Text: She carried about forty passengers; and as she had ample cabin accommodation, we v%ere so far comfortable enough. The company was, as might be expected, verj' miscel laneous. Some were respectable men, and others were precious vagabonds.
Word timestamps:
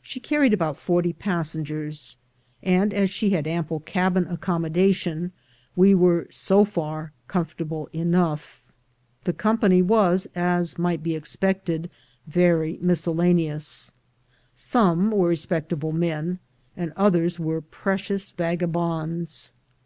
She 0.00 0.18
carried 0.18 0.54
about 0.54 0.78
forty 0.78 1.12
passengers; 1.12 2.16
and 2.62 2.90
as 2.94 3.10
she 3.10 3.28
had 3.34 3.46
ample 3.46 3.80
cabin 3.80 4.26
accommodation, 4.28 5.30
we 5.76 5.92
v%ere 5.92 6.26
so 6.30 6.64
far 6.64 7.12
comfortable 7.28 7.90
enough. 7.92 8.62
The 9.24 9.34
company 9.34 9.82
was, 9.82 10.26
as 10.34 10.78
might 10.78 11.02
be 11.02 11.14
expected, 11.14 11.90
verj' 12.26 12.80
miscel 12.80 13.12
laneous. 13.14 13.92
Some 14.54 15.10
were 15.10 15.28
respectable 15.28 15.92
men, 15.92 16.38
and 16.74 16.94
others 16.96 17.38
were 17.38 17.60
precious 17.60 18.30
vagabonds. 18.30 19.52